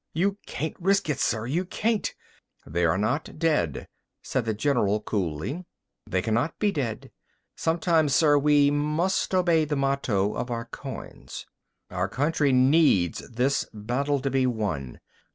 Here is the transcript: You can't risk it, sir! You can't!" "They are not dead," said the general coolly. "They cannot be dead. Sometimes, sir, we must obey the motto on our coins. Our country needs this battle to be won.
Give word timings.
You 0.15 0.39
can't 0.47 0.73
risk 0.79 1.11
it, 1.11 1.19
sir! 1.19 1.45
You 1.45 1.63
can't!" 1.63 2.11
"They 2.65 2.85
are 2.85 2.97
not 2.97 3.37
dead," 3.37 3.87
said 4.23 4.45
the 4.45 4.53
general 4.55 4.99
coolly. 4.99 5.63
"They 6.09 6.23
cannot 6.23 6.57
be 6.57 6.71
dead. 6.71 7.11
Sometimes, 7.55 8.15
sir, 8.15 8.35
we 8.39 8.71
must 8.71 9.35
obey 9.35 9.63
the 9.63 9.75
motto 9.75 10.33
on 10.33 10.49
our 10.49 10.65
coins. 10.65 11.45
Our 11.91 12.09
country 12.09 12.51
needs 12.51 13.19
this 13.29 13.63
battle 13.75 14.19
to 14.21 14.31
be 14.31 14.47
won. 14.47 14.99